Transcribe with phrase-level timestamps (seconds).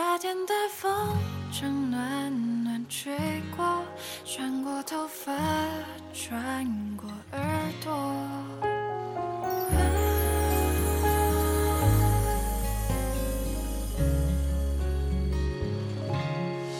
[0.00, 1.14] 夏天的风
[1.52, 3.12] 正暖暖吹
[3.54, 3.84] 过
[4.24, 5.30] 穿过头发
[6.14, 6.64] 穿
[6.96, 7.42] 过耳
[7.84, 7.92] 朵。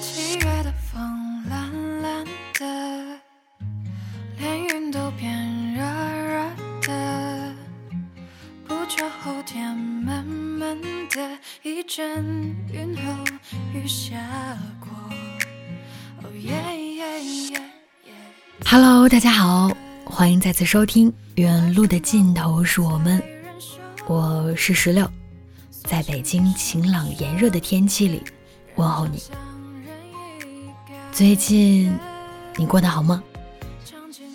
[0.00, 2.24] 七月的风懒懒
[2.58, 3.20] 的
[4.38, 6.09] 连云都变热。
[18.66, 19.70] Hello，大家好，
[20.04, 23.20] 欢迎再次收听《远路的尽头是我们》，
[24.08, 25.08] 我是石榴，
[25.84, 28.20] 在北京晴朗炎热的天气里
[28.74, 29.22] 问候你。
[31.12, 31.96] 最近
[32.56, 33.22] 你过得好吗？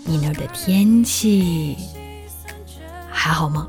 [0.06, 1.76] 你那儿的天气
[3.12, 3.68] 还好吗？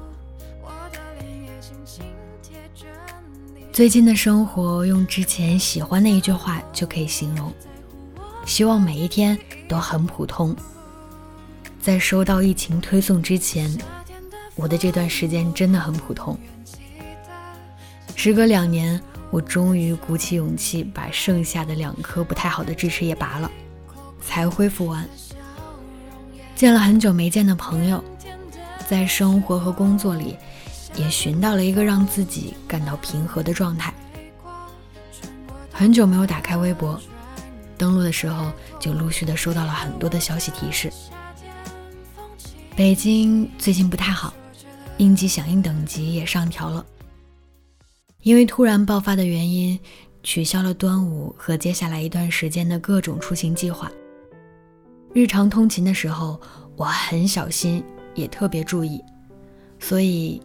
[3.77, 7.53] 最近的生活用之前喜欢的一句话就可以形容。
[8.47, 9.39] 希望每一天
[9.69, 10.57] 都很普通。
[11.79, 13.71] 在收到疫情推送之前，
[14.55, 16.39] 我的这段时间真的很普通。
[18.15, 18.99] 时隔两年，
[19.31, 23.51] 我终于鼓起勇气把剩下的两颗不太好的智齿也拔了，
[24.23, 25.07] 才恢复完。
[26.55, 28.03] 见了很久没见的朋友，
[28.89, 30.39] 在生活和工作里
[30.97, 33.93] 也寻到了一个让自己感到平和的状态。
[35.71, 36.99] 很久没有打开微博。
[37.79, 40.91] 登录的时候，就陆续的收到了很多的消息提示。
[42.75, 44.33] 北京最近不太好，
[44.97, 46.85] 应急响应等级也上调了。
[48.23, 49.79] 因为突然爆发的原因，
[50.23, 53.93] 取消了端午和接下来一段时间的各种出行计划。
[55.13, 56.41] 日常通勤的时候，
[56.77, 57.85] 我很小心，
[58.15, 59.03] 也特别注意。
[59.79, 60.41] 所以，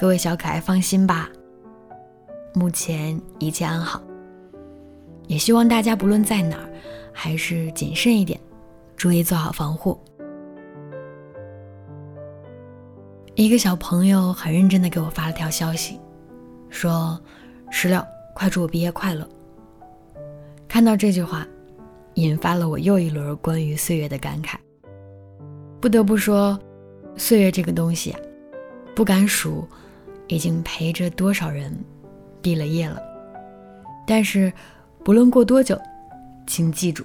[0.00, 1.28] 各位小可爱放心吧，
[2.54, 4.02] 目前一切安好。
[5.26, 6.70] 也希望大家不论在哪儿，
[7.12, 8.40] 还是谨慎一点，
[8.96, 10.00] 注意做好防护。
[13.34, 16.00] 一个小朋友很认真的给我发了条消息，
[16.70, 17.20] 说
[17.70, 18.02] ：“石榴，
[18.34, 19.28] 快祝我毕业快乐。”
[20.66, 21.46] 看到这句话，
[22.14, 24.54] 引发了我又一轮关于岁月的感慨。
[25.78, 26.58] 不得不说，
[27.18, 28.20] 岁月这个东西啊，
[28.94, 29.68] 不敢数，
[30.30, 31.76] 已经陪着多少人
[32.40, 33.00] 毕了业了，
[34.06, 34.52] 但是。
[35.02, 35.80] 不论过多久，
[36.46, 37.02] 请记住，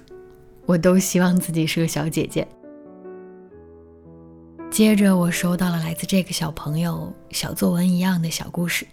[0.66, 2.46] 我都希望自己是个小姐姐。
[4.70, 8.86] 接着，我收到了来自这个小朋友小作文一样的小故事，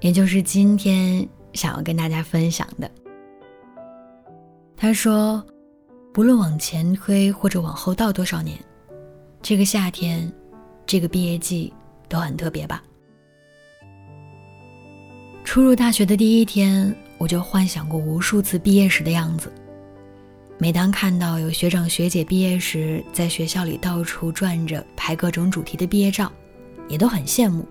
[0.00, 2.90] 也就是今天想要跟大家分享的。
[4.74, 5.44] 他说
[6.14, 8.58] ：“不论往前推或者往后倒多少年，
[9.42, 10.32] 这个夏天，
[10.86, 11.70] 这个毕业季
[12.08, 12.82] 都很特别吧。”
[15.44, 16.94] 初入大学的第一天。
[17.16, 19.50] 我就幻想过无数次毕业时的样子。
[20.58, 26.30] 每当看到有学长学姐毕业时，在学校里到处转着拍各种主题的毕业照，
[26.88, 27.66] 也都很羡慕。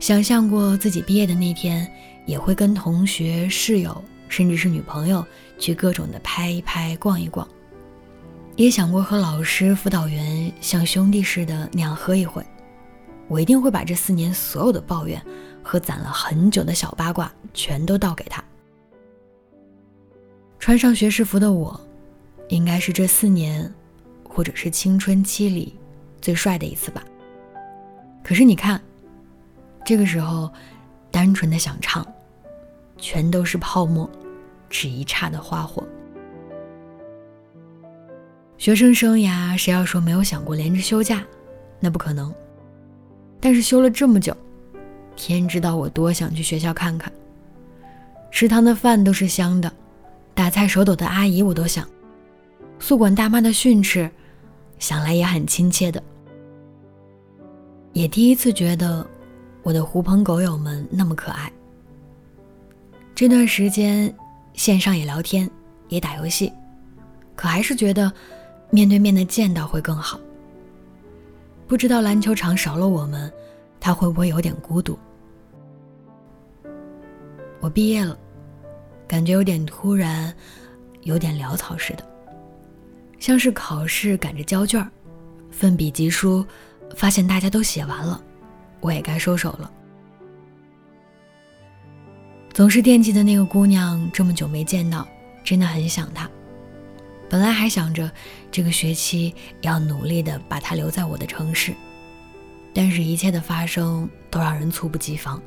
[0.00, 1.90] 想象过自己毕业的那天，
[2.26, 5.24] 也会跟同学、室友，甚至是女朋友
[5.58, 7.48] 去各种的拍一拍、逛一逛。
[8.56, 12.44] 也想过和老师、辅导员像兄弟似的那样喝一回。
[13.28, 15.20] 我一定会把这四年所有的抱怨。
[15.66, 18.44] 和攒了很久的小八卦全都倒给他。
[20.58, 21.80] 穿上学士服的我，
[22.48, 23.72] 应该是这四年，
[24.28, 25.74] 或者是青春期里
[26.20, 27.02] 最帅的一次吧。
[28.22, 28.78] 可是你看，
[29.86, 30.52] 这个时候，
[31.10, 32.06] 单纯的想唱，
[32.98, 34.08] 全都是泡沫，
[34.68, 35.82] 只一刹的花火。
[38.58, 41.24] 学生生涯，谁要说没有想过连着休假，
[41.80, 42.30] 那不可能。
[43.44, 44.34] 但是休了这么久。
[45.16, 47.12] 天知道我多想去学校看看，
[48.30, 49.70] 食堂的饭都是香的，
[50.32, 51.86] 打菜手抖的阿姨我都想，
[52.78, 54.10] 宿管大妈的训斥，
[54.78, 56.02] 想来也很亲切的。
[57.92, 59.06] 也第一次觉得
[59.62, 61.52] 我的狐朋狗友们那么可爱。
[63.14, 64.12] 这段时间
[64.54, 65.48] 线上也聊天，
[65.90, 66.50] 也打游戏，
[67.36, 68.10] 可还是觉得
[68.70, 70.18] 面对面的见到会更好。
[71.74, 73.28] 不知道篮球场少了我们，
[73.80, 74.96] 他会不会有点孤独？
[77.58, 78.16] 我毕业了，
[79.08, 80.32] 感觉有点突然，
[81.00, 82.08] 有点潦草似的，
[83.18, 84.88] 像是考试赶着交卷儿，
[85.50, 86.46] 奋笔疾书，
[86.94, 88.22] 发现大家都写完了，
[88.78, 89.68] 我也该收手了。
[92.52, 95.04] 总是惦记的那个姑娘，这么久没见到，
[95.42, 96.30] 真的很想她。
[97.28, 98.10] 本来还想着
[98.50, 101.74] 这个学期要努力的把他留在我的城市，
[102.72, 105.40] 但是一切的发生都让人猝不及防。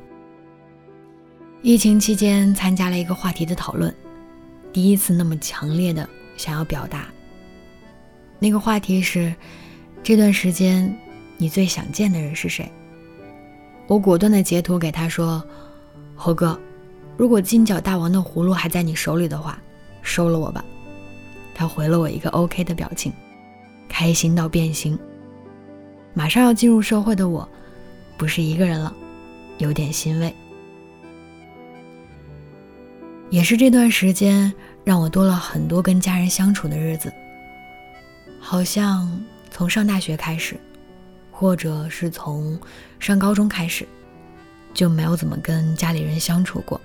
[1.62, 3.94] 疫情期间参加了一个话题的讨论，
[4.72, 7.06] 第一次那么强烈的想要表达。
[8.38, 9.34] 那个话题是：
[10.02, 10.96] 这段时间
[11.36, 12.70] 你最想见的人是谁？
[13.86, 15.42] 我果断的截图给他说
[16.14, 16.58] ：“猴哥。”
[17.16, 19.60] 如果金角大王的葫芦还在你手里的话，
[20.02, 20.64] 收了我吧。
[21.58, 23.12] 他回了我一个 OK 的表情，
[23.88, 24.96] 开心到变形。
[26.14, 27.46] 马上要进入社会的我，
[28.16, 28.94] 不是一个人了，
[29.58, 30.32] 有点欣慰。
[33.28, 37.12] 也是这段时间让我多了很多跟家人相处的日子。
[38.38, 39.20] 好像
[39.50, 40.56] 从上大学开始，
[41.32, 42.56] 或者是从
[43.00, 43.84] 上高中开始，
[44.72, 46.80] 就没有怎么跟家里人相处过。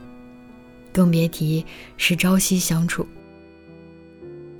[0.92, 1.64] 更别提
[1.96, 3.08] 是朝夕相处。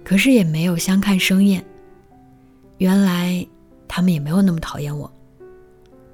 [0.04, 1.64] 可是也没有相看生厌。
[2.78, 3.46] 原来
[3.88, 5.12] 他们也没有那么讨厌我。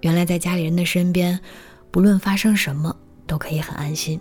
[0.02, 1.40] 原来在家里人的身边，
[1.92, 2.96] 不论发生什么
[3.26, 4.20] 都可以很安心。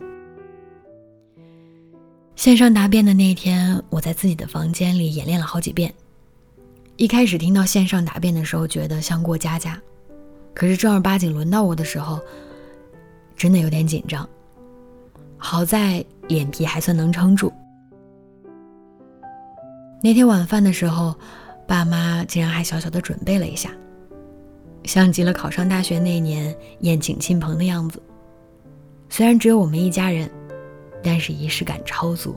[2.34, 5.92] 线上答辩的那天，我在自己的房间里演练了好几遍。
[6.96, 9.80] 一开始听到线上答辩的时候，觉得像过家家，
[10.54, 12.20] 可是正儿八经轮到我的时候，
[13.36, 14.28] 真的有点紧张。
[15.36, 17.52] 好在脸皮还算能撑住。
[20.00, 21.14] 那天晚饭的时候，
[21.66, 23.72] 爸妈竟然还小小的准备了一下，
[24.84, 28.00] 像极了考上大学那年宴请亲朋的样子。
[29.08, 30.30] 虽然只有我们一家人，
[31.02, 32.36] 但是仪式感超足。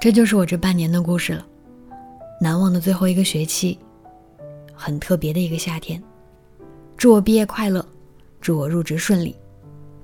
[0.00, 1.46] 这就是我这半年的故事了，
[2.40, 3.78] 难忘的最后一个学期，
[4.72, 6.02] 很特别的一个夏天。
[6.96, 7.84] 祝我毕业快乐，
[8.40, 9.36] 祝我入职顺利。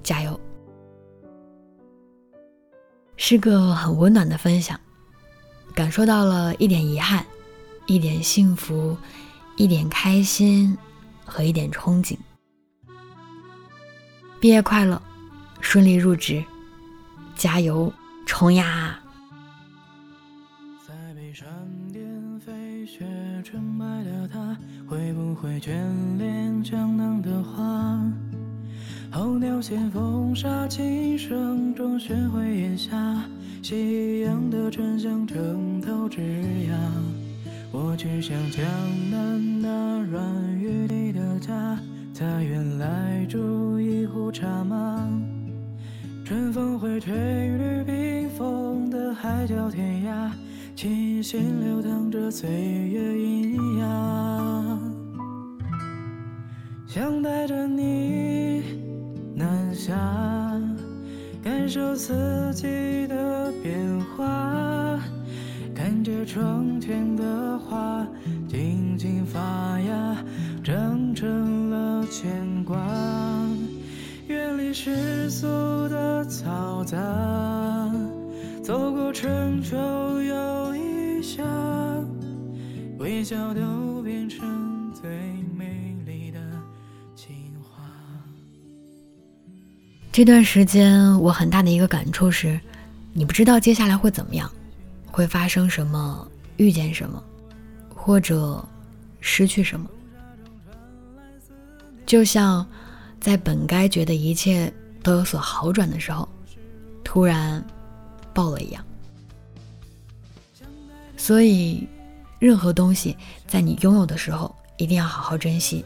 [0.03, 0.39] 加油！
[3.23, 4.81] 是个很温暖的分享，
[5.75, 7.23] 感受到了一点遗憾，
[7.85, 8.97] 一点幸福，
[9.57, 10.77] 一点开心
[11.27, 12.17] 和一点憧憬。
[14.41, 15.01] 毕业快乐，
[15.61, 16.43] 顺利入职，
[17.37, 17.93] 加油，
[18.25, 18.99] 冲呀！
[20.89, 21.47] 在被闪
[21.93, 22.03] 电
[22.41, 23.07] 飞雪
[23.45, 24.57] 纯白的他，
[24.89, 25.71] 会不会眷
[26.17, 27.70] 恋江南的花？
[29.13, 32.97] 候鸟衔风沙，琴声中寻回檐下，
[33.61, 36.79] 夕阳的醇香城头枝桠。
[37.73, 38.65] 我去向江
[39.11, 40.23] 南那软
[40.61, 41.77] 雨里的家，
[42.17, 45.11] 他原来煮一壶茶吗。
[46.25, 50.31] 春风会吹绿冰封的海角天涯，
[50.77, 54.79] 琴弦流淌着岁月阴阳，
[56.87, 58.50] 想带着你。
[59.41, 59.97] 南下，
[61.43, 65.01] 感受四季的变化，
[65.75, 68.07] 看着窗前的花
[68.47, 69.41] 静静发
[69.81, 70.17] 芽，
[70.63, 72.77] 长成了牵挂。
[74.29, 75.47] 远离世俗
[75.89, 76.99] 的嘈杂，
[78.63, 79.75] 走过春秋
[80.21, 81.43] 又一夏，
[82.99, 83.61] 微笑都
[90.21, 92.61] 这段时间，我很大的一个感触是，
[93.15, 94.53] 你不知道接下来会怎么样，
[95.11, 97.25] 会发生什么，遇见什么，
[97.89, 98.63] 或者
[99.23, 99.89] 失去什么。
[102.05, 102.67] 就像
[103.19, 104.71] 在本该觉得一切
[105.03, 106.29] 都有所好转的时候，
[107.03, 107.65] 突然
[108.35, 108.85] 爆了一样。
[111.17, 111.89] 所以，
[112.39, 115.83] 任何东西在你拥有的时候，一定要好好珍惜，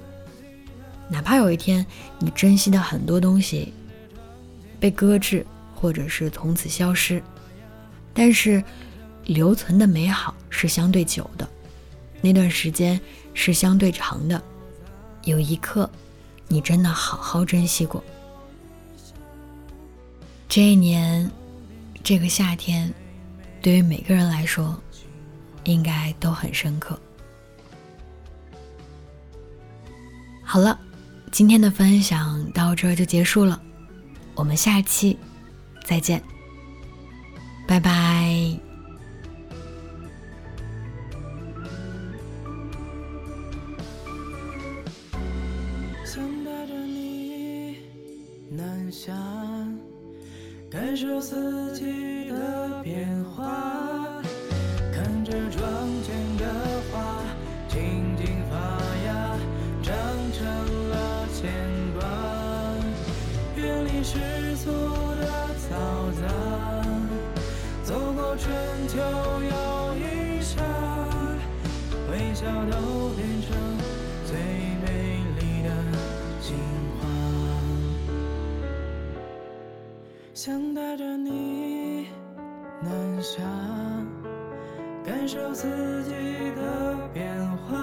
[1.09, 1.87] 哪怕有一天
[2.19, 3.73] 你珍惜的很多东西。
[4.85, 7.23] 被搁置，或者是从此消失，
[8.13, 8.63] 但是
[9.25, 11.49] 留存的美好是相对久的，
[12.21, 13.01] 那段时间
[13.33, 14.43] 是相对长的。
[15.23, 15.89] 有一刻，
[16.49, 18.05] 你真的好好珍惜过。
[20.51, 21.31] 这一年，
[22.03, 22.93] 这个夏天，
[23.63, 24.79] 对于每个人来说，
[25.65, 27.01] 应该都很深刻。
[30.43, 30.79] 好了，
[31.33, 33.64] 今天的分享到这就结束了。
[34.35, 35.17] 我们下期
[35.85, 36.23] 再见。
[37.67, 38.65] 拜拜。
[46.05, 47.79] 想带着你
[48.51, 49.13] 南下
[50.71, 54.23] 感受四季的变化
[54.93, 55.69] 看着窗
[56.05, 56.24] 前
[64.05, 65.25] 世俗的
[65.57, 65.73] 嘈
[66.21, 66.29] 杂，
[67.83, 68.55] 走过春
[68.87, 70.63] 秋又一夏，
[72.13, 73.57] 微笑都变成
[74.27, 74.37] 最
[74.85, 75.69] 美丽的
[76.39, 76.55] 情
[77.01, 77.03] 话。
[80.35, 82.09] 想带着你
[82.83, 83.41] 南下，
[85.03, 86.13] 感受四季
[86.55, 87.83] 的变化，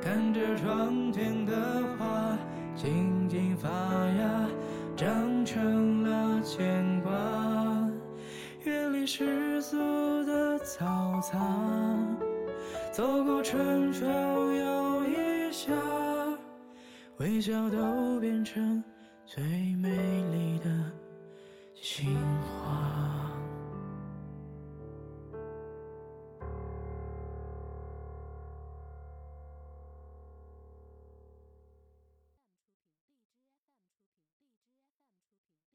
[0.00, 1.52] 看着窗前的
[1.98, 2.38] 花
[2.76, 4.45] 静静发芽，
[5.56, 7.10] 成了牵挂。
[8.64, 9.78] 远离世俗
[10.26, 11.38] 的嘈杂，
[12.92, 15.72] 走过春秋又一夏，
[17.16, 18.84] 微笑都变成
[19.24, 19.42] 最
[19.76, 19.88] 美
[20.30, 20.68] 丽的
[21.80, 23.25] 情话。